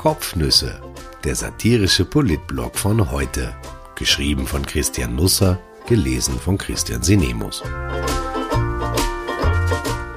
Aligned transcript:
Kopfnüsse, 0.00 0.80
der 1.24 1.34
satirische 1.34 2.06
Politblog 2.06 2.78
von 2.78 3.10
heute. 3.10 3.54
Geschrieben 3.96 4.46
von 4.46 4.64
Christian 4.64 5.14
Nusser, 5.14 5.60
gelesen 5.86 6.40
von 6.40 6.56
Christian 6.56 7.02
Sinemus. 7.02 7.62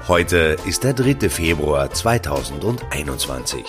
Heute 0.07 0.55
ist 0.65 0.85
der 0.85 0.93
3. 0.93 1.29
Februar 1.29 1.91
2021. 1.91 3.65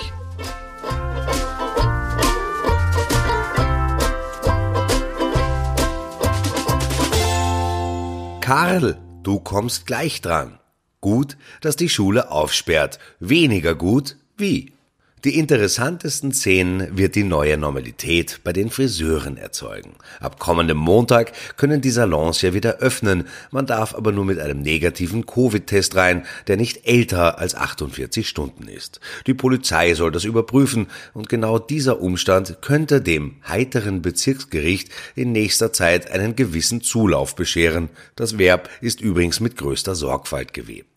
Karl, 8.41 9.01
du 9.25 9.41
kommst 9.41 9.85
gleich 9.85 10.21
dran. 10.21 10.61
Gut, 11.01 11.37
dass 11.61 11.75
die 11.75 11.89
Schule 11.89 12.31
aufsperrt. 12.31 13.01
Weniger 13.19 13.75
gut, 13.75 14.17
wie? 14.37 14.75
Die 15.25 15.39
interessantesten 15.39 16.33
Szenen 16.33 16.99
wird 16.99 17.15
die 17.15 17.25
neue 17.25 17.57
Normalität 17.57 18.41
bei 18.45 18.53
den 18.53 18.69
Friseuren 18.69 19.39
erzeugen. 19.39 19.95
Ab 20.21 20.39
kommendem 20.39 20.77
Montag 20.77 21.33
können 21.57 21.81
die 21.81 21.93
Salons 21.93 22.43
ja 22.43 22.53
wieder 22.53 22.81
öffnen. 22.81 23.27
Man 23.51 23.65
darf 23.65 23.95
aber 23.95 24.13
nur 24.13 24.27
mit 24.27 24.39
einem 24.39 24.61
negativen 24.61 25.25
Covid-Test 25.25 25.97
rein, 25.97 26.27
der 26.47 26.59
nicht 26.59 26.87
älter 26.87 27.39
als 27.39 27.55
48 27.55 28.29
Stunden 28.29 28.69
ist. 28.69 29.01
Die 29.27 29.33
Polizei 29.33 29.95
soll 29.95 30.11
das 30.11 30.25
überprüfen 30.25 30.89
und 31.15 31.31
genau 31.31 31.59
dieser 31.59 32.03
Umstand 32.03 32.59
könnte 32.61 33.01
dem 33.01 33.37
heiteren 33.49 34.03
Bezirksgericht 34.03 34.91
in 35.15 35.33
nächster 35.33 35.73
Zeit 35.73 36.11
einen 36.11 36.37
gewissen 36.37 36.83
Zulauf 36.83 37.35
bescheren. 37.35 37.89
Das 38.15 38.37
Verb 38.37 38.69
ist 38.83 39.01
übrigens 39.01 39.41
mit 39.41 39.57
größter 39.57 39.95
Sorgfalt 39.95 40.53
gewebt. 40.53 40.94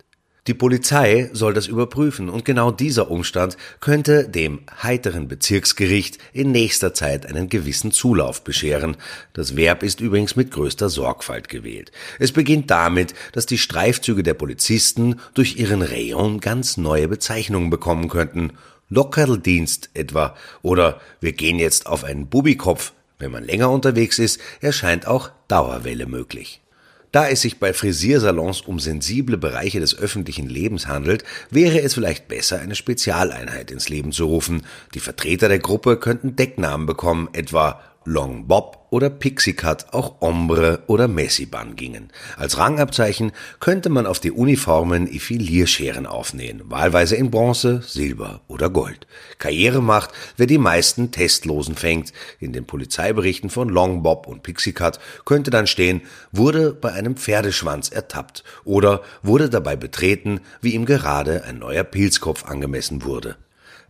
Die 0.48 0.54
Polizei 0.54 1.30
soll 1.34 1.54
das 1.54 1.68
überprüfen 1.68 2.30
und 2.30 2.46
genau 2.46 2.72
dieser 2.72 3.12
Umstand 3.12 3.58
könnte 3.82 4.30
dem 4.30 4.62
heiteren 4.82 5.28
Bezirksgericht 5.28 6.20
in 6.32 6.54
nächster 6.54 6.94
Zeit 6.94 7.26
einen 7.26 7.50
gewissen 7.50 7.92
Zulauf 7.92 8.46
bescheren. 8.46 8.96
Das 9.34 9.58
Verb 9.58 9.84
ist 9.84 10.00
übrigens 10.00 10.38
mit 10.38 10.52
größter 10.52 10.88
Sorgfalt 10.88 11.50
gewählt. 11.50 11.92
Es 12.18 12.32
beginnt 12.32 12.72
damit, 12.72 13.14
dass 13.34 13.46
die 13.46 13.58
Streifzüge 13.58 14.24
der 14.24 14.36
Polizisten 14.36 15.20
durch 15.34 15.58
ihren 15.58 15.82
Rayon 15.82 16.40
ganz 16.40 16.78
neue 16.78 17.10
Bezeichnungen 17.10 17.70
bekommen 17.70 18.08
könnten. 18.08 18.54
Lockerldienst 18.88 19.90
etwa 19.96 20.34
oder 20.62 21.02
wir 21.20 21.34
gehen 21.34 21.60
jetzt 21.60 21.88
auf 21.88 22.06
einen 22.06 22.28
Bubikopf. 22.28 22.94
Wenn 23.20 23.32
man 23.32 23.44
länger 23.44 23.70
unterwegs 23.70 24.18
ist, 24.18 24.40
erscheint 24.62 25.08
auch 25.08 25.30
Dauerwelle 25.50 26.06
möglich. 26.06 26.62
Da 27.12 27.30
es 27.30 27.42
sich 27.42 27.60
bei 27.60 27.74
Frisiersalons 27.74 28.62
um 28.62 28.80
sensible 28.80 29.38
Bereiche 29.38 29.80
des 29.80 29.98
öffentlichen 29.98 30.50
Lebens 30.50 30.88
handelt, 30.88 31.24
wäre 31.50 31.82
es 31.82 31.94
vielleicht 31.94 32.28
besser, 32.28 32.60
eine 32.60 32.76
Spezialeinheit 32.76 33.72
ins 33.72 33.90
Leben 33.90 34.12
zu 34.12 34.26
rufen. 34.26 34.64
Die 34.94 35.00
Vertreter 35.00 35.48
der 35.48 35.60
Gruppe 35.60 35.98
könnten 35.98 36.36
Decknamen 36.36 36.86
bekommen, 36.86 37.30
etwa 37.34 37.82
Long 38.04 38.48
Bob 38.48 38.77
oder 38.90 39.10
Pixie 39.10 39.54
Cut 39.54 39.94
auch 39.94 40.22
Ombre 40.22 40.84
oder 40.88 41.08
Messibun 41.08 41.76
gingen. 41.76 42.10
Als 42.38 42.58
Rangabzeichen 42.58 43.32
könnte 43.60 43.90
man 43.90 44.06
auf 44.06 44.20
die 44.20 44.32
Uniformen 44.32 45.08
Effilierscheren 45.08 46.06
aufnähen, 46.06 46.62
wahlweise 46.66 47.16
in 47.16 47.32
Bronze, 47.32 47.82
Silber 47.86 48.42
oder 48.48 48.70
Gold. 48.70 49.08
Karriere 49.38 49.82
macht, 49.82 50.12
wer 50.38 50.48
die 50.48 50.58
meisten 50.58 51.12
Testlosen 51.12 51.76
fängt. 51.76 52.14
In 52.40 52.54
den 52.54 52.66
Polizeiberichten 52.66 53.50
von 53.50 53.70
Long 53.70 54.04
Bob 54.04 54.28
und 54.28 54.44
Pixie 54.44 54.74
Cut 54.74 55.00
könnte 55.26 55.52
dann 55.52 55.68
stehen, 55.68 56.02
wurde 56.32 56.74
bei 56.74 56.94
einem 56.94 57.18
Pferdeschwanz 57.18 57.90
ertappt 57.90 58.44
oder 58.64 59.02
wurde 59.24 59.50
dabei 59.50 59.76
betreten, 59.76 60.42
wie 60.62 60.74
ihm 60.74 60.86
gerade 60.86 61.44
ein 61.44 61.60
neuer 61.60 61.84
Pilzkopf 61.84 62.46
angemessen 62.46 63.04
wurde. 63.04 63.38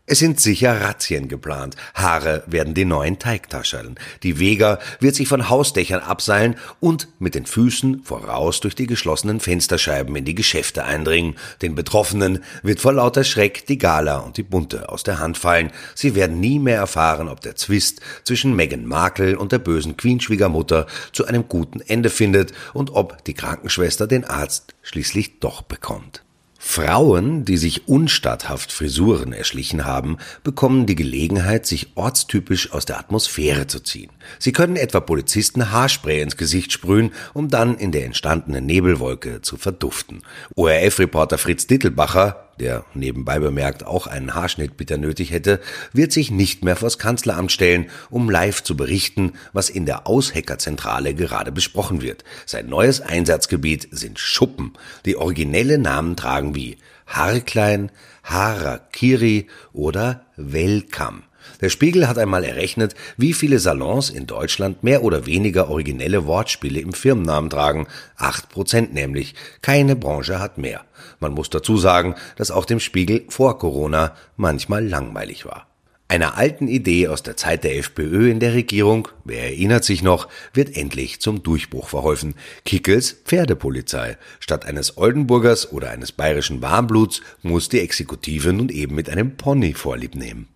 Es 0.10 0.20
sind 0.20 0.40
sicher 0.40 0.80
Razzien 0.80 1.28
geplant. 1.28 1.76
Haare 1.94 2.42
werden 2.48 2.74
die 2.74 2.86
neuen 2.86 3.20
Teigtascheln. 3.20 3.96
Die 4.24 4.40
Vega 4.40 4.80
wird 5.02 5.16
sich 5.16 5.28
von 5.28 5.50
Hausdächern 5.50 6.00
abseilen 6.00 6.56
und 6.80 7.10
mit 7.20 7.36
den 7.36 7.46
Füßen 7.46 8.04
voraus 8.06 8.62
durch 8.62 8.74
die 8.74 8.88
geschlossenen 8.88 9.42
Fensterscheiben 9.42 10.16
in 10.16 10.24
die 10.24 10.34
Geschäfte 10.34 10.86
eindringen. 10.86 11.36
Den 11.62 11.76
Betroffenen 11.76 12.42
wird 12.64 12.80
vor 12.80 12.94
lauter 12.94 13.26
Schreck 13.26 13.66
die 13.66 13.78
Gala 13.78 14.20
und 14.20 14.38
die 14.38 14.44
Bunte 14.44 14.88
aus 14.88 15.04
der 15.04 15.20
Hand 15.20 15.38
fallen. 15.38 15.74
Sie 15.94 16.16
werden 16.16 16.40
nie 16.40 16.60
mehr 16.60 16.78
erfahren, 16.78 17.28
ob 17.28 17.42
der 17.42 17.58
Zwist 17.58 18.00
zwischen 18.24 18.56
Meghan 18.56 18.86
Markle 18.86 19.38
und 19.38 19.52
der 19.52 19.60
bösen 19.60 19.98
Queen-Schwiegermutter 19.98 20.88
zu 21.12 21.26
einem 21.26 21.50
guten 21.50 21.82
Ende 21.82 22.10
findet 22.10 22.54
und 22.74 22.92
ob 22.92 23.26
die 23.26 23.34
Krankenschwester 23.34 24.08
den 24.08 24.24
Arzt 24.24 24.74
schließlich 24.84 25.42
doch 25.42 25.64
bekommt. 25.64 26.24
Frauen, 26.70 27.46
die 27.46 27.56
sich 27.56 27.88
unstatthaft 27.88 28.74
Frisuren 28.74 29.32
erschlichen 29.32 29.86
haben, 29.86 30.18
bekommen 30.44 30.86
die 30.86 30.96
Gelegenheit, 30.96 31.66
sich 31.66 31.88
ortstypisch 31.96 32.74
aus 32.74 32.86
der 32.86 33.00
Atmosphäre 33.00 33.68
zu 33.68 33.80
ziehen. 33.80 34.12
Sie 34.38 34.52
können 34.52 34.76
etwa 34.76 35.00
Polizisten 35.00 35.72
Haarspray 35.72 36.22
ins 36.22 36.36
Gesicht 36.36 36.74
sprühen, 36.74 37.14
um 37.34 37.48
dann 37.48 37.78
in 37.78 37.94
der 37.94 38.06
entstandenen 38.06 38.66
Nebelwolke 38.66 39.42
zu 39.42 39.56
verduften. 39.56 40.24
ORF-Reporter 40.56 41.38
Fritz 41.38 41.68
Dittelbacher 41.68 42.47
der 42.60 42.86
nebenbei 42.94 43.40
bemerkt 43.40 43.86
auch 43.86 44.08
einen 44.08 44.34
Haarschnitt 44.34 44.78
bitter 44.78 44.98
nötig 44.98 45.32
hätte, 45.32 45.60
wird 45.94 46.12
sich 46.12 46.32
nicht 46.32 46.64
mehr 46.64 46.76
vors 46.76 46.98
Kanzleramt 46.98 47.52
stellen, 47.52 47.90
um 48.10 48.30
live 48.30 48.64
zu 48.64 48.76
berichten, 48.76 49.34
was 49.54 49.70
in 49.70 49.86
der 49.86 50.08
Ausheckerzentrale 50.08 51.14
gerade 51.14 51.52
besprochen 51.52 52.02
wird. 52.02 52.24
Sein 52.46 52.68
neues 52.68 53.02
Einsatzgebiet 53.02 53.88
sind 53.92 54.20
Schuppen, 54.20 54.74
die 55.06 55.18
originelle 55.18 55.78
Namen 55.78 56.16
tragen 56.16 56.56
wie 56.56 56.78
Haarklein, 57.06 57.92
Harakiri 58.24 59.48
oder 59.74 60.26
Welcome. 60.36 61.27
Der 61.62 61.70
Spiegel 61.70 62.08
hat 62.08 62.18
einmal 62.18 62.44
errechnet, 62.44 62.96
wie 63.18 63.34
viele 63.34 63.60
Salons 63.60 64.10
in 64.10 64.28
Deutschland 64.28 64.84
mehr 64.84 65.04
oder 65.04 65.26
weniger 65.26 65.70
originelle 65.70 66.26
Wortspiele 66.26 66.80
im 66.80 66.94
Firmennamen 66.94 67.50
tragen. 67.50 67.88
Acht 68.16 68.50
Prozent 68.50 68.94
nämlich. 68.94 69.36
Keine 69.62 69.96
Branche 69.96 70.40
hat 70.40 70.58
mehr. 70.58 70.86
Man 71.20 71.34
muss 71.34 71.50
dazu 71.50 71.78
sagen, 71.78 72.16
dass 72.36 72.52
auch 72.52 72.66
dem 72.66 72.80
Spiegel 72.80 73.26
vor 73.30 73.58
Corona 73.58 74.16
manchmal 74.36 74.86
langweilig 74.86 75.46
war. 75.46 75.68
Einer 76.10 76.38
alten 76.38 76.70
Idee 76.70 77.10
aus 77.10 77.22
der 77.22 77.36
Zeit 77.36 77.66
der 77.66 77.78
FPÖ 77.78 78.32
in 78.32 78.40
der 78.40 78.54
Regierung, 78.54 79.10
wer 79.26 79.44
erinnert 79.44 79.84
sich 79.84 80.02
noch, 80.04 80.30
wird 80.54 80.78
endlich 80.78 81.20
zum 81.20 81.44
Durchbruch 81.44 81.90
verholfen. 81.90 82.36
Kickels 82.64 83.18
Pferdepolizei. 83.26 84.18
Statt 84.40 84.66
eines 84.66 84.98
Oldenburgers 84.98 85.70
oder 85.74 85.90
eines 85.90 86.14
bayerischen 86.14 86.62
Warmbluts 86.62 87.22
muss 87.42 87.68
die 87.68 87.82
Exekutive 87.82 88.54
nun 88.54 88.70
eben 88.70 88.96
mit 88.96 89.10
einem 89.10 89.36
Pony 89.36 89.74
vorlieb 89.74 90.16
nehmen. 90.16 90.48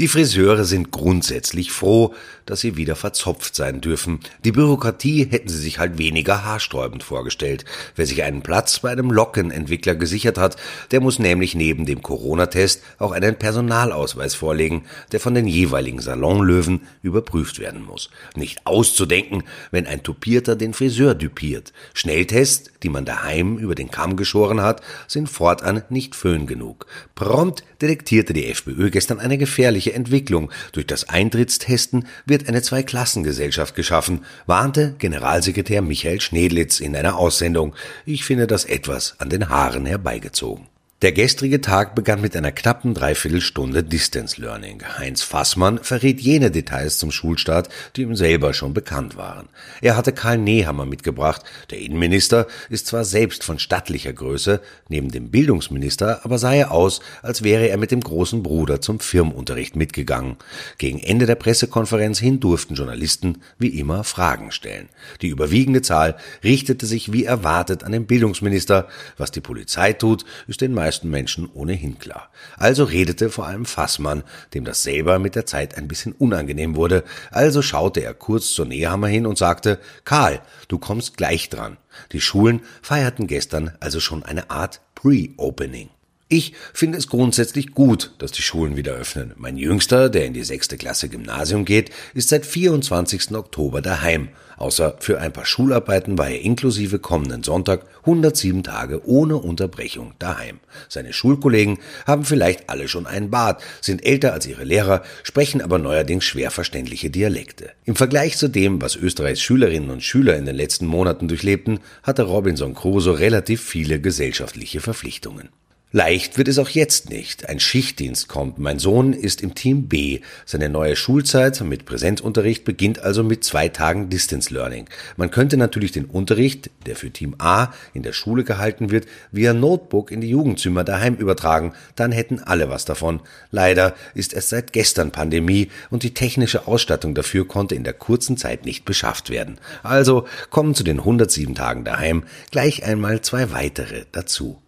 Die 0.00 0.08
Friseure 0.08 0.64
sind 0.64 0.92
grundsätzlich 0.92 1.72
froh, 1.72 2.14
dass 2.46 2.60
sie 2.60 2.78
wieder 2.78 2.96
verzopft 2.96 3.54
sein 3.54 3.82
dürfen. 3.82 4.20
Die 4.44 4.50
Bürokratie 4.50 5.28
hätten 5.30 5.50
sie 5.50 5.58
sich 5.58 5.78
halt 5.78 5.98
weniger 5.98 6.42
haarsträubend 6.42 7.02
vorgestellt. 7.02 7.66
Wer 7.96 8.06
sich 8.06 8.22
einen 8.22 8.40
Platz 8.40 8.78
bei 8.78 8.90
einem 8.90 9.10
Lockenentwickler 9.10 9.94
gesichert 9.94 10.38
hat, 10.38 10.56
der 10.90 11.02
muss 11.02 11.18
nämlich 11.18 11.54
neben 11.54 11.84
dem 11.84 12.00
Corona-Test 12.00 12.82
auch 12.98 13.12
einen 13.12 13.36
Personalausweis 13.36 14.34
vorlegen, 14.34 14.86
der 15.12 15.20
von 15.20 15.34
den 15.34 15.46
jeweiligen 15.46 16.00
Salonlöwen 16.00 16.80
überprüft 17.02 17.58
werden 17.58 17.82
muss. 17.82 18.08
Nicht 18.34 18.66
auszudenken, 18.66 19.42
wenn 19.70 19.86
ein 19.86 20.02
Tupierter 20.02 20.56
den 20.56 20.72
Friseur 20.72 21.14
dupiert. 21.14 21.74
Schnelltests, 21.92 22.70
die 22.82 22.88
man 22.88 23.04
daheim 23.04 23.58
über 23.58 23.74
den 23.74 23.90
Kamm 23.90 24.16
geschoren 24.16 24.62
hat, 24.62 24.80
sind 25.08 25.28
fortan 25.28 25.82
nicht 25.90 26.14
föhn 26.14 26.46
genug. 26.46 26.86
Prompt 27.14 27.64
detektierte 27.82 28.32
die 28.32 28.46
FPÖ 28.46 28.90
gestern 28.90 29.20
eine 29.20 29.36
gefährliche 29.38 29.89
mögliche 29.90 29.94
Entwicklung. 29.94 30.50
Durch 30.72 30.86
das 30.86 31.08
Eintrittstesten 31.08 32.06
wird 32.26 32.48
eine 32.48 32.62
Zweiklassengesellschaft 32.62 33.74
geschaffen, 33.74 34.24
warnte 34.46 34.94
Generalsekretär 34.98 35.82
Michael 35.82 36.20
Schnedlitz 36.20 36.80
in 36.80 36.96
einer 36.96 37.16
Aussendung. 37.16 37.74
Ich 38.06 38.24
finde 38.24 38.46
das 38.46 38.64
etwas 38.64 39.14
an 39.18 39.28
den 39.28 39.48
Haaren 39.48 39.86
herbeigezogen. 39.86 40.69
Der 41.02 41.12
gestrige 41.12 41.62
Tag 41.62 41.94
begann 41.94 42.20
mit 42.20 42.36
einer 42.36 42.52
knappen 42.52 42.92
Dreiviertelstunde 42.92 43.82
Distance 43.82 44.38
Learning. 44.38 44.82
Heinz 44.98 45.22
Fassmann 45.22 45.78
verriet 45.78 46.20
jene 46.20 46.50
Details 46.50 46.98
zum 46.98 47.10
Schulstart, 47.10 47.70
die 47.96 48.02
ihm 48.02 48.14
selber 48.14 48.52
schon 48.52 48.74
bekannt 48.74 49.16
waren. 49.16 49.48
Er 49.80 49.96
hatte 49.96 50.12
Karl 50.12 50.36
Nehammer 50.36 50.84
mitgebracht. 50.84 51.42
Der 51.70 51.78
Innenminister 51.78 52.46
ist 52.68 52.86
zwar 52.86 53.06
selbst 53.06 53.44
von 53.44 53.58
stattlicher 53.58 54.12
Größe, 54.12 54.60
neben 54.90 55.10
dem 55.10 55.30
Bildungsminister 55.30 56.20
aber 56.22 56.36
sah 56.36 56.52
er 56.52 56.70
aus, 56.70 57.00
als 57.22 57.42
wäre 57.42 57.68
er 57.68 57.78
mit 57.78 57.92
dem 57.92 58.02
großen 58.02 58.42
Bruder 58.42 58.82
zum 58.82 59.00
Firmenunterricht 59.00 59.76
mitgegangen. 59.76 60.36
Gegen 60.76 60.98
Ende 60.98 61.24
der 61.24 61.36
Pressekonferenz 61.36 62.18
hin 62.18 62.40
durften 62.40 62.74
Journalisten 62.74 63.38
wie 63.58 63.78
immer 63.78 64.04
Fragen 64.04 64.52
stellen. 64.52 64.90
Die 65.22 65.28
überwiegende 65.28 65.80
Zahl 65.80 66.18
richtete 66.44 66.84
sich 66.84 67.10
wie 67.10 67.24
erwartet 67.24 67.84
an 67.84 67.92
den 67.92 68.04
Bildungsminister. 68.04 68.86
Was 69.16 69.30
die 69.30 69.40
Polizei 69.40 69.94
tut, 69.94 70.26
ist 70.46 70.60
den 70.60 70.74
meisten 70.74 70.89
meisten 70.90 71.08
Menschen 71.08 71.48
ohnehin 71.54 72.00
klar. 72.00 72.30
Also 72.56 72.82
redete 72.82 73.30
vor 73.30 73.46
allem 73.46 73.64
Fassmann, 73.64 74.24
dem 74.54 74.64
das 74.64 74.82
selber 74.82 75.20
mit 75.20 75.36
der 75.36 75.46
Zeit 75.46 75.78
ein 75.78 75.86
bisschen 75.86 76.12
unangenehm 76.12 76.74
wurde. 76.74 77.04
Also 77.30 77.62
schaute 77.62 78.00
er 78.00 78.12
kurz 78.12 78.48
zur 78.48 78.66
Nehammer 78.66 79.06
hin 79.06 79.24
und 79.24 79.38
sagte, 79.38 79.78
Karl, 80.04 80.40
du 80.66 80.78
kommst 80.78 81.16
gleich 81.16 81.48
dran. 81.48 81.76
Die 82.10 82.20
Schulen 82.20 82.62
feierten 82.82 83.28
gestern 83.28 83.70
also 83.78 84.00
schon 84.00 84.24
eine 84.24 84.50
Art 84.50 84.80
Pre-Opening. 84.96 85.90
Ich 86.32 86.52
finde 86.72 86.96
es 86.96 87.08
grundsätzlich 87.08 87.72
gut, 87.72 88.12
dass 88.18 88.30
die 88.30 88.42
Schulen 88.42 88.76
wieder 88.76 88.92
öffnen. 88.92 89.32
Mein 89.36 89.56
Jüngster, 89.56 90.08
der 90.08 90.26
in 90.26 90.32
die 90.32 90.44
sechste 90.44 90.76
Klasse 90.76 91.08
Gymnasium 91.08 91.64
geht, 91.64 91.90
ist 92.14 92.28
seit 92.28 92.46
24. 92.46 93.34
Oktober 93.34 93.82
daheim. 93.82 94.28
Außer 94.56 94.94
für 95.00 95.18
ein 95.20 95.32
paar 95.32 95.44
Schularbeiten 95.44 96.18
war 96.18 96.28
er 96.28 96.40
inklusive 96.40 97.00
kommenden 97.00 97.42
Sonntag 97.42 97.84
107 98.02 98.62
Tage 98.62 99.04
ohne 99.08 99.38
Unterbrechung 99.38 100.12
daheim. 100.20 100.60
Seine 100.88 101.12
Schulkollegen 101.12 101.78
haben 102.06 102.24
vielleicht 102.24 102.70
alle 102.70 102.86
schon 102.86 103.08
einen 103.08 103.30
Bart, 103.30 103.60
sind 103.80 104.06
älter 104.06 104.32
als 104.32 104.46
ihre 104.46 104.62
Lehrer, 104.62 105.02
sprechen 105.24 105.60
aber 105.60 105.80
neuerdings 105.80 106.26
schwer 106.26 106.52
verständliche 106.52 107.10
Dialekte. 107.10 107.72
Im 107.86 107.96
Vergleich 107.96 108.36
zu 108.36 108.46
dem, 108.46 108.80
was 108.80 108.94
Österreichs 108.94 109.42
Schülerinnen 109.42 109.90
und 109.90 110.04
Schüler 110.04 110.36
in 110.36 110.46
den 110.46 110.54
letzten 110.54 110.86
Monaten 110.86 111.26
durchlebten, 111.26 111.80
hatte 112.04 112.22
Robinson 112.22 112.74
Crusoe 112.74 113.18
relativ 113.18 113.64
viele 113.64 114.00
gesellschaftliche 114.00 114.80
Verpflichtungen. 114.80 115.48
Leicht 115.92 116.38
wird 116.38 116.46
es 116.46 116.60
auch 116.60 116.68
jetzt 116.68 117.10
nicht. 117.10 117.48
Ein 117.48 117.58
Schichtdienst 117.58 118.28
kommt. 118.28 118.60
Mein 118.60 118.78
Sohn 118.78 119.12
ist 119.12 119.40
im 119.40 119.56
Team 119.56 119.88
B. 119.88 120.20
Seine 120.46 120.68
neue 120.68 120.94
Schulzeit 120.94 121.60
mit 121.62 121.84
Präsenzunterricht 121.84 122.64
beginnt 122.64 123.00
also 123.00 123.24
mit 123.24 123.42
zwei 123.42 123.68
Tagen 123.68 124.08
Distance 124.08 124.54
Learning. 124.54 124.88
Man 125.16 125.32
könnte 125.32 125.56
natürlich 125.56 125.90
den 125.90 126.04
Unterricht, 126.04 126.70
der 126.86 126.94
für 126.94 127.10
Team 127.10 127.34
A 127.38 127.72
in 127.92 128.04
der 128.04 128.12
Schule 128.12 128.44
gehalten 128.44 128.92
wird, 128.92 129.06
via 129.32 129.52
Notebook 129.52 130.12
in 130.12 130.20
die 130.20 130.30
Jugendzimmer 130.30 130.84
daheim 130.84 131.16
übertragen. 131.16 131.72
Dann 131.96 132.12
hätten 132.12 132.38
alle 132.38 132.68
was 132.68 132.84
davon. 132.84 133.18
Leider 133.50 133.96
ist 134.14 134.32
es 134.32 134.48
seit 134.48 134.72
gestern 134.72 135.10
Pandemie 135.10 135.70
und 135.90 136.04
die 136.04 136.14
technische 136.14 136.68
Ausstattung 136.68 137.16
dafür 137.16 137.48
konnte 137.48 137.74
in 137.74 137.82
der 137.82 137.94
kurzen 137.94 138.36
Zeit 138.36 138.64
nicht 138.64 138.84
beschafft 138.84 139.28
werden. 139.28 139.58
Also 139.82 140.28
kommen 140.50 140.76
zu 140.76 140.84
den 140.84 141.00
107 141.00 141.56
Tagen 141.56 141.82
daheim 141.82 142.22
gleich 142.52 142.84
einmal 142.84 143.22
zwei 143.22 143.50
weitere 143.50 144.04
dazu. 144.12 144.62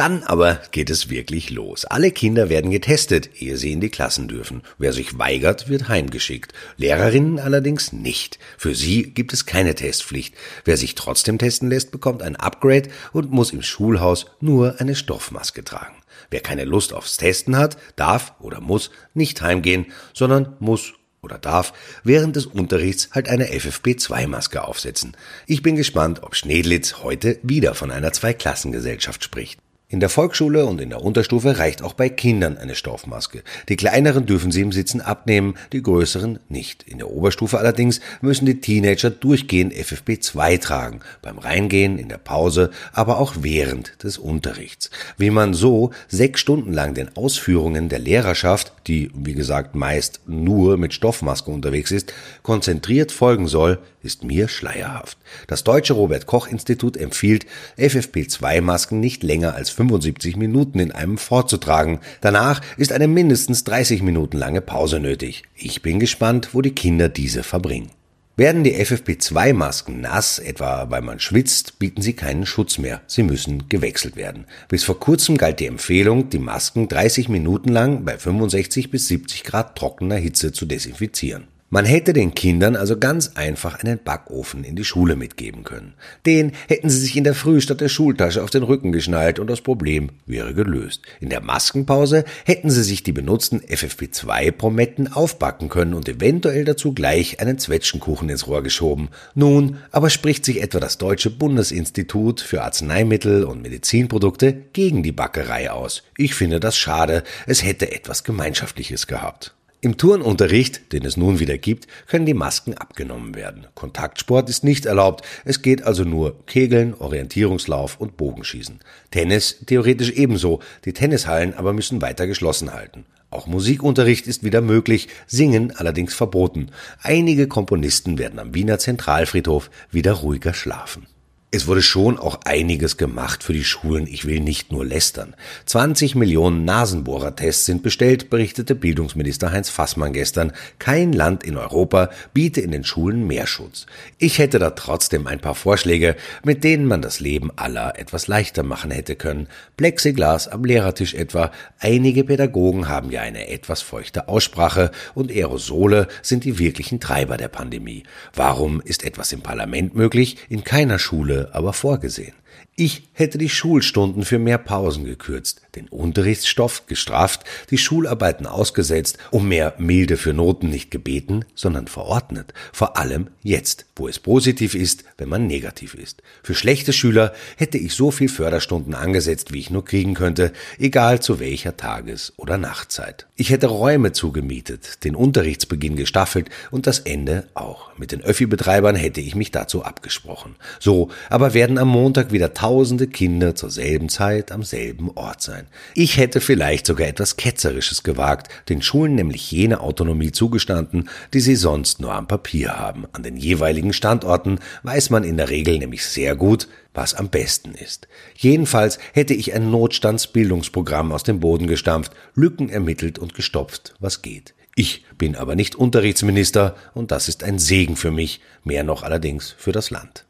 Dann 0.00 0.22
aber 0.22 0.62
geht 0.70 0.88
es 0.88 1.10
wirklich 1.10 1.50
los. 1.50 1.84
Alle 1.84 2.10
Kinder 2.10 2.48
werden 2.48 2.70
getestet, 2.70 3.28
ehe 3.38 3.58
sie 3.58 3.70
in 3.70 3.82
die 3.82 3.90
Klassen 3.90 4.28
dürfen. 4.28 4.62
Wer 4.78 4.94
sich 4.94 5.18
weigert, 5.18 5.68
wird 5.68 5.90
heimgeschickt. 5.90 6.54
Lehrerinnen 6.78 7.38
allerdings 7.38 7.92
nicht. 7.92 8.38
Für 8.56 8.74
sie 8.74 9.02
gibt 9.02 9.34
es 9.34 9.44
keine 9.44 9.74
Testpflicht. 9.74 10.34
Wer 10.64 10.78
sich 10.78 10.94
trotzdem 10.94 11.36
testen 11.36 11.68
lässt, 11.68 11.90
bekommt 11.90 12.22
ein 12.22 12.36
Upgrade 12.36 12.88
und 13.12 13.30
muss 13.30 13.52
im 13.52 13.60
Schulhaus 13.60 14.24
nur 14.40 14.80
eine 14.80 14.94
Stoffmaske 14.94 15.64
tragen. 15.64 15.96
Wer 16.30 16.40
keine 16.40 16.64
Lust 16.64 16.94
aufs 16.94 17.18
Testen 17.18 17.58
hat, 17.58 17.76
darf 17.96 18.32
oder 18.40 18.62
muss 18.62 18.90
nicht 19.12 19.42
heimgehen, 19.42 19.84
sondern 20.14 20.56
muss 20.60 20.94
oder 21.20 21.36
darf 21.36 21.74
während 22.04 22.36
des 22.36 22.46
Unterrichts 22.46 23.10
halt 23.12 23.28
eine 23.28 23.48
FFP2-Maske 23.48 24.64
aufsetzen. 24.64 25.14
Ich 25.46 25.60
bin 25.60 25.76
gespannt, 25.76 26.22
ob 26.22 26.36
Schnedlitz 26.36 27.02
heute 27.02 27.38
wieder 27.42 27.74
von 27.74 27.90
einer 27.90 28.14
Zweiklassengesellschaft 28.14 29.22
spricht. 29.22 29.60
In 29.92 29.98
der 29.98 30.08
Volksschule 30.08 30.66
und 30.66 30.80
in 30.80 30.90
der 30.90 31.02
Unterstufe 31.02 31.58
reicht 31.58 31.82
auch 31.82 31.94
bei 31.94 32.08
Kindern 32.08 32.56
eine 32.56 32.76
Stoffmaske. 32.76 33.42
Die 33.68 33.74
kleineren 33.74 34.24
dürfen 34.24 34.52
sie 34.52 34.60
im 34.60 34.70
Sitzen 34.70 35.00
abnehmen, 35.00 35.54
die 35.72 35.82
größeren 35.82 36.38
nicht. 36.48 36.84
In 36.84 36.98
der 36.98 37.10
Oberstufe 37.10 37.58
allerdings 37.58 38.00
müssen 38.20 38.46
die 38.46 38.60
Teenager 38.60 39.10
durchgehend 39.10 39.74
FFP2 39.74 40.60
tragen, 40.60 41.00
beim 41.22 41.38
Reingehen, 41.38 41.98
in 41.98 42.08
der 42.08 42.18
Pause, 42.18 42.70
aber 42.92 43.18
auch 43.18 43.34
während 43.40 44.04
des 44.04 44.16
Unterrichts. 44.16 44.90
Wie 45.18 45.30
man 45.30 45.54
so 45.54 45.90
sechs 46.06 46.40
Stunden 46.40 46.72
lang 46.72 46.94
den 46.94 47.16
Ausführungen 47.16 47.88
der 47.88 47.98
Lehrerschaft, 47.98 48.72
die 48.86 49.10
wie 49.12 49.34
gesagt 49.34 49.74
meist 49.74 50.20
nur 50.24 50.76
mit 50.76 50.94
Stoffmaske 50.94 51.50
unterwegs 51.50 51.90
ist, 51.90 52.14
konzentriert 52.44 53.10
folgen 53.10 53.48
soll, 53.48 53.80
ist 54.02 54.24
mir 54.24 54.48
schleierhaft. 54.48 55.18
Das 55.46 55.64
deutsche 55.64 55.92
Robert 55.92 56.26
Koch 56.26 56.46
Institut 56.46 56.96
empfiehlt, 56.96 57.46
FFP2-Masken 57.76 59.00
nicht 59.00 59.22
länger 59.22 59.54
als 59.54 59.70
75 59.80 60.36
Minuten 60.36 60.78
in 60.78 60.92
einem 60.92 61.16
vorzutragen. 61.16 62.00
Danach 62.20 62.60
ist 62.76 62.92
eine 62.92 63.08
mindestens 63.08 63.64
30 63.64 64.02
Minuten 64.02 64.36
lange 64.36 64.60
Pause 64.60 65.00
nötig. 65.00 65.44
Ich 65.54 65.80
bin 65.80 65.98
gespannt, 65.98 66.50
wo 66.52 66.60
die 66.60 66.74
Kinder 66.74 67.08
diese 67.08 67.42
verbringen. 67.42 67.90
Werden 68.36 68.62
die 68.62 68.76
FFP2-Masken 68.76 70.02
nass, 70.02 70.38
etwa 70.38 70.90
weil 70.90 71.00
man 71.00 71.18
schwitzt, 71.18 71.78
bieten 71.78 72.02
sie 72.02 72.12
keinen 72.12 72.44
Schutz 72.44 72.76
mehr. 72.76 73.00
Sie 73.06 73.22
müssen 73.22 73.70
gewechselt 73.70 74.16
werden. 74.16 74.44
Bis 74.68 74.84
vor 74.84 75.00
kurzem 75.00 75.38
galt 75.38 75.60
die 75.60 75.66
Empfehlung, 75.66 76.28
die 76.28 76.38
Masken 76.38 76.88
30 76.88 77.30
Minuten 77.30 77.70
lang 77.70 78.04
bei 78.04 78.18
65 78.18 78.90
bis 78.90 79.08
70 79.08 79.44
Grad 79.44 79.76
trockener 79.76 80.16
Hitze 80.16 80.52
zu 80.52 80.66
desinfizieren. 80.66 81.48
Man 81.72 81.84
hätte 81.84 82.12
den 82.12 82.34
Kindern 82.34 82.74
also 82.74 82.98
ganz 82.98 83.36
einfach 83.36 83.78
einen 83.78 84.02
Backofen 84.02 84.64
in 84.64 84.74
die 84.74 84.82
Schule 84.82 85.14
mitgeben 85.14 85.62
können. 85.62 85.94
Den 86.26 86.50
hätten 86.66 86.90
sie 86.90 86.98
sich 86.98 87.16
in 87.16 87.22
der 87.22 87.36
Früh 87.36 87.60
statt 87.60 87.80
der 87.80 87.88
Schultasche 87.88 88.42
auf 88.42 88.50
den 88.50 88.64
Rücken 88.64 88.90
geschnallt 88.90 89.38
und 89.38 89.46
das 89.46 89.60
Problem 89.60 90.10
wäre 90.26 90.52
gelöst. 90.52 91.02
In 91.20 91.28
der 91.28 91.40
Maskenpause 91.40 92.24
hätten 92.44 92.70
sie 92.70 92.82
sich 92.82 93.04
die 93.04 93.12
benutzten 93.12 93.60
FFP2-Prometten 93.60 95.12
aufbacken 95.12 95.68
können 95.68 95.94
und 95.94 96.08
eventuell 96.08 96.64
dazu 96.64 96.92
gleich 96.92 97.38
einen 97.38 97.58
Zwetschgenkuchen 97.58 98.28
ins 98.28 98.48
Rohr 98.48 98.64
geschoben. 98.64 99.08
Nun 99.36 99.76
aber 99.92 100.10
spricht 100.10 100.44
sich 100.44 100.60
etwa 100.62 100.80
das 100.80 100.98
Deutsche 100.98 101.30
Bundesinstitut 101.30 102.40
für 102.40 102.62
Arzneimittel 102.64 103.44
und 103.44 103.62
Medizinprodukte 103.62 104.54
gegen 104.72 105.04
die 105.04 105.12
Backerei 105.12 105.70
aus. 105.70 106.02
Ich 106.16 106.34
finde 106.34 106.58
das 106.58 106.76
schade. 106.76 107.22
Es 107.46 107.62
hätte 107.62 107.92
etwas 107.92 108.24
Gemeinschaftliches 108.24 109.06
gehabt. 109.06 109.54
Im 109.82 109.96
Turnunterricht, 109.96 110.92
den 110.92 111.06
es 111.06 111.16
nun 111.16 111.38
wieder 111.38 111.56
gibt, 111.56 111.86
können 112.06 112.26
die 112.26 112.34
Masken 112.34 112.74
abgenommen 112.74 113.34
werden. 113.34 113.66
Kontaktsport 113.74 114.50
ist 114.50 114.62
nicht 114.62 114.84
erlaubt, 114.84 115.24
es 115.46 115.62
geht 115.62 115.84
also 115.84 116.04
nur 116.04 116.44
Kegeln, 116.44 116.92
Orientierungslauf 116.92 117.98
und 117.98 118.18
Bogenschießen. 118.18 118.80
Tennis 119.10 119.56
theoretisch 119.64 120.10
ebenso, 120.10 120.60
die 120.84 120.92
Tennishallen 120.92 121.54
aber 121.54 121.72
müssen 121.72 122.02
weiter 122.02 122.26
geschlossen 122.26 122.74
halten. 122.74 123.06
Auch 123.30 123.46
Musikunterricht 123.46 124.26
ist 124.26 124.44
wieder 124.44 124.60
möglich, 124.60 125.08
Singen 125.26 125.74
allerdings 125.74 126.12
verboten. 126.12 126.72
Einige 127.00 127.48
Komponisten 127.48 128.18
werden 128.18 128.38
am 128.38 128.54
Wiener 128.54 128.78
Zentralfriedhof 128.78 129.70
wieder 129.90 130.12
ruhiger 130.12 130.52
schlafen. 130.52 131.06
Es 131.52 131.66
wurde 131.66 131.82
schon 131.82 132.16
auch 132.16 132.38
einiges 132.44 132.96
gemacht 132.96 133.42
für 133.42 133.52
die 133.52 133.64
Schulen. 133.64 134.06
Ich 134.06 134.24
will 134.24 134.38
nicht 134.38 134.70
nur 134.70 134.84
lästern. 134.84 135.34
20 135.66 136.14
Millionen 136.14 136.64
Nasenbohrertests 136.64 137.64
sind 137.64 137.82
bestellt, 137.82 138.30
berichtete 138.30 138.76
Bildungsminister 138.76 139.50
Heinz 139.50 139.68
Fassmann 139.68 140.12
gestern. 140.12 140.52
Kein 140.78 141.12
Land 141.12 141.42
in 141.42 141.56
Europa 141.56 142.10
biete 142.32 142.60
in 142.60 142.70
den 142.70 142.84
Schulen 142.84 143.26
mehr 143.26 143.48
Schutz. 143.48 143.86
Ich 144.16 144.38
hätte 144.38 144.60
da 144.60 144.70
trotzdem 144.70 145.26
ein 145.26 145.40
paar 145.40 145.56
Vorschläge, 145.56 146.14
mit 146.44 146.62
denen 146.62 146.86
man 146.86 147.02
das 147.02 147.18
Leben 147.18 147.50
aller 147.56 147.98
etwas 147.98 148.28
leichter 148.28 148.62
machen 148.62 148.92
hätte 148.92 149.16
können. 149.16 149.48
Plexiglas 149.76 150.46
am 150.46 150.64
Lehrertisch 150.64 151.14
etwa. 151.14 151.50
Einige 151.80 152.22
Pädagogen 152.22 152.88
haben 152.88 153.10
ja 153.10 153.22
eine 153.22 153.48
etwas 153.48 153.82
feuchte 153.82 154.28
Aussprache 154.28 154.92
und 155.14 155.32
Aerosole 155.32 156.06
sind 156.22 156.44
die 156.44 156.60
wirklichen 156.60 157.00
Treiber 157.00 157.36
der 157.36 157.48
Pandemie. 157.48 158.04
Warum 158.34 158.80
ist 158.80 159.04
etwas 159.04 159.32
im 159.32 159.40
Parlament 159.40 159.96
möglich, 159.96 160.36
in 160.48 160.62
keiner 160.62 161.00
Schule 161.00 161.39
aber 161.52 161.72
vorgesehen. 161.72 162.34
Ich 162.76 163.08
hätte 163.12 163.36
die 163.36 163.50
Schulstunden 163.50 164.24
für 164.24 164.38
mehr 164.38 164.56
Pausen 164.56 165.04
gekürzt, 165.04 165.60
den 165.74 165.86
Unterrichtsstoff 165.88 166.86
gestrafft, 166.86 167.44
die 167.68 167.76
Schularbeiten 167.76 168.46
ausgesetzt, 168.46 169.18
um 169.30 169.48
mehr 169.48 169.74
Milde 169.76 170.16
für 170.16 170.32
Noten 170.32 170.70
nicht 170.70 170.90
gebeten, 170.90 171.44
sondern 171.54 171.88
verordnet. 171.88 172.54
Vor 172.72 172.96
allem 172.96 173.28
jetzt, 173.42 173.84
wo 173.96 174.08
es 174.08 174.18
positiv 174.18 174.74
ist, 174.74 175.04
wenn 175.18 175.28
man 175.28 175.46
negativ 175.46 175.92
ist. 175.92 176.22
Für 176.42 176.54
schlechte 176.54 176.94
Schüler 176.94 177.34
hätte 177.56 177.76
ich 177.76 177.92
so 177.92 178.10
viel 178.10 178.30
Förderstunden 178.30 178.94
angesetzt, 178.94 179.52
wie 179.52 179.58
ich 179.58 179.68
nur 179.68 179.84
kriegen 179.84 180.14
könnte, 180.14 180.50
egal 180.78 181.20
zu 181.20 181.38
welcher 181.38 181.76
Tages- 181.76 182.32
oder 182.38 182.56
Nachtzeit. 182.56 183.26
Ich 183.36 183.50
hätte 183.50 183.66
Räume 183.66 184.12
zugemietet, 184.12 185.04
den 185.04 185.14
Unterrichtsbeginn 185.14 185.96
gestaffelt 185.96 186.48
und 186.70 186.86
das 186.86 187.00
Ende 187.00 187.46
auch. 187.52 187.90
Mit 187.98 188.12
den 188.12 188.22
Öffi-Betreibern 188.22 188.96
hätte 188.96 189.20
ich 189.20 189.34
mich 189.34 189.50
dazu 189.50 189.84
abgesprochen. 189.84 190.56
So 190.78 191.10
aber 191.28 191.52
werden 191.52 191.76
am 191.76 191.88
Montag 191.88 192.32
wieder 192.32 192.39
tausende 192.48 193.06
Kinder 193.06 193.54
zur 193.54 193.70
selben 193.70 194.08
Zeit 194.08 194.50
am 194.52 194.62
selben 194.62 195.10
Ort 195.10 195.42
sein. 195.42 195.66
Ich 195.94 196.16
hätte 196.16 196.40
vielleicht 196.40 196.86
sogar 196.86 197.06
etwas 197.06 197.36
Ketzerisches 197.36 198.02
gewagt, 198.02 198.50
den 198.68 198.82
Schulen 198.82 199.14
nämlich 199.14 199.50
jene 199.50 199.80
Autonomie 199.80 200.32
zugestanden, 200.32 201.08
die 201.34 201.40
sie 201.40 201.56
sonst 201.56 202.00
nur 202.00 202.14
am 202.14 202.26
Papier 202.26 202.78
haben. 202.78 203.06
An 203.12 203.22
den 203.22 203.36
jeweiligen 203.36 203.92
Standorten 203.92 204.58
weiß 204.82 205.10
man 205.10 205.24
in 205.24 205.36
der 205.36 205.50
Regel 205.50 205.78
nämlich 205.78 206.04
sehr 206.04 206.34
gut, 206.34 206.68
was 206.94 207.14
am 207.14 207.28
besten 207.28 207.74
ist. 207.74 208.08
Jedenfalls 208.36 208.98
hätte 209.12 209.34
ich 209.34 209.54
ein 209.54 209.70
Notstandsbildungsprogramm 209.70 211.12
aus 211.12 211.22
dem 211.22 211.40
Boden 211.40 211.66
gestampft, 211.66 212.12
Lücken 212.34 212.68
ermittelt 212.68 213.18
und 213.18 213.34
gestopft, 213.34 213.94
was 214.00 214.22
geht. 214.22 214.54
Ich 214.76 215.04
bin 215.18 215.36
aber 215.36 215.56
nicht 215.56 215.74
Unterrichtsminister 215.74 216.74
und 216.94 217.10
das 217.10 217.28
ist 217.28 217.44
ein 217.44 217.58
Segen 217.58 217.96
für 217.96 218.10
mich, 218.10 218.40
mehr 218.64 218.84
noch 218.84 219.02
allerdings 219.02 219.54
für 219.58 219.72
das 219.72 219.90
Land. 219.90 220.24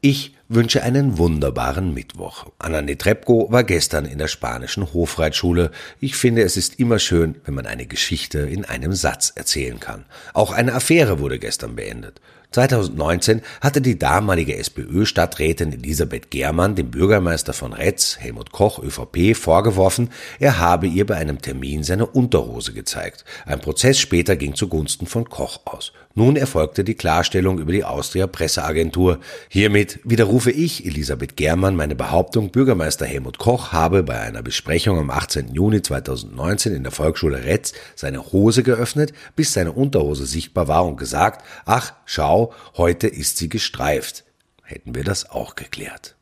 Ich 0.00 0.36
wünsche 0.48 0.84
einen 0.84 1.18
wunderbaren 1.18 1.92
Mittwoch. 1.92 2.46
Anna 2.60 2.82
Netrebko 2.82 3.50
war 3.50 3.64
gestern 3.64 4.04
in 4.04 4.18
der 4.18 4.28
spanischen 4.28 4.92
Hofreitschule. 4.94 5.72
Ich 5.98 6.14
finde, 6.14 6.42
es 6.42 6.56
ist 6.56 6.78
immer 6.78 7.00
schön, 7.00 7.34
wenn 7.44 7.54
man 7.54 7.66
eine 7.66 7.84
Geschichte 7.84 8.38
in 8.38 8.64
einem 8.64 8.92
Satz 8.92 9.32
erzählen 9.34 9.80
kann. 9.80 10.04
Auch 10.34 10.52
eine 10.52 10.74
Affäre 10.74 11.18
wurde 11.18 11.40
gestern 11.40 11.74
beendet. 11.74 12.20
2019 12.52 13.42
hatte 13.60 13.80
die 13.80 13.98
damalige 13.98 14.56
SPÖ-Stadträtin 14.56 15.72
Elisabeth 15.72 16.30
Germann 16.30 16.76
dem 16.76 16.92
Bürgermeister 16.92 17.52
von 17.52 17.72
Retz, 17.72 18.18
Helmut 18.20 18.52
Koch, 18.52 18.78
ÖVP, 18.78 19.36
vorgeworfen, 19.36 20.10
er 20.38 20.58
habe 20.58 20.86
ihr 20.86 21.06
bei 21.06 21.16
einem 21.16 21.42
Termin 21.42 21.82
seine 21.82 22.06
Unterhose 22.06 22.72
gezeigt. 22.72 23.24
Ein 23.44 23.60
Prozess 23.60 23.98
später 23.98 24.36
ging 24.36 24.54
zugunsten 24.54 25.06
von 25.06 25.28
Koch 25.28 25.60
aus. 25.64 25.92
Nun 26.18 26.34
erfolgte 26.34 26.82
die 26.82 26.96
Klarstellung 26.96 27.60
über 27.60 27.70
die 27.70 27.84
Austria 27.84 28.26
Presseagentur. 28.26 29.20
Hiermit 29.48 30.00
widerrufe 30.02 30.50
ich, 30.50 30.84
Elisabeth 30.84 31.36
Germann, 31.36 31.76
meine 31.76 31.94
Behauptung, 31.94 32.50
Bürgermeister 32.50 33.06
Helmut 33.06 33.38
Koch 33.38 33.70
habe 33.70 34.02
bei 34.02 34.18
einer 34.18 34.42
Besprechung 34.42 34.98
am 34.98 35.10
18. 35.10 35.54
Juni 35.54 35.80
2019 35.80 36.74
in 36.74 36.82
der 36.82 36.90
Volksschule 36.90 37.44
Retz 37.44 37.72
seine 37.94 38.32
Hose 38.32 38.64
geöffnet, 38.64 39.12
bis 39.36 39.52
seine 39.52 39.70
Unterhose 39.70 40.26
sichtbar 40.26 40.66
war 40.66 40.84
und 40.86 40.96
gesagt, 40.96 41.44
ach, 41.66 41.92
schau, 42.04 42.52
heute 42.76 43.06
ist 43.06 43.36
sie 43.36 43.48
gestreift. 43.48 44.24
Hätten 44.64 44.96
wir 44.96 45.04
das 45.04 45.30
auch 45.30 45.54
geklärt. 45.54 46.17